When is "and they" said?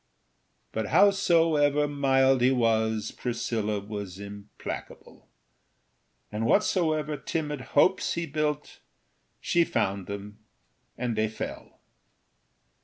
10.97-11.27